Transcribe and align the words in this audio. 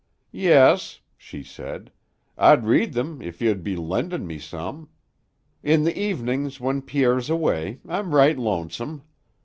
"Yes," 0.31 0.99
she 1.15 1.43
said. 1.43 1.91
"I'd 2.35 2.65
read 2.65 2.93
them 2.93 3.21
if 3.21 3.39
you'd 3.39 3.61
be 3.63 3.75
lendin' 3.75 4.25
me 4.25 4.39
some. 4.39 4.89
In 5.61 5.83
the 5.83 5.95
evenings 5.95 6.59
when 6.59 6.81
Pierre's 6.81 7.29
away, 7.29 7.81
I'm 7.87 8.15
right 8.15 8.35
lonesome. 8.35 9.03